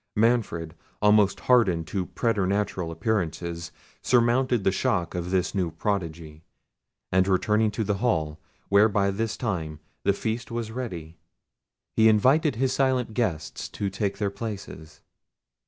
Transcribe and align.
Manfred, 0.15 0.73
almost 0.99 1.41
hardened 1.41 1.85
to 1.89 2.07
preternatural 2.07 2.89
appearances, 2.89 3.71
surmounted 4.01 4.63
the 4.63 4.71
shock 4.71 5.13
of 5.13 5.29
this 5.29 5.53
new 5.53 5.69
prodigy; 5.69 6.41
and 7.11 7.27
returning 7.27 7.69
to 7.69 7.83
the 7.83 7.97
hall, 7.97 8.39
where 8.69 8.89
by 8.89 9.11
this 9.11 9.37
time 9.37 9.79
the 10.01 10.13
feast 10.13 10.49
was 10.49 10.71
ready, 10.71 11.17
he 11.95 12.09
invited 12.09 12.55
his 12.55 12.73
silent 12.73 13.13
guests 13.13 13.69
to 13.69 13.91
take 13.91 14.17
their 14.17 14.31
places. 14.31 15.01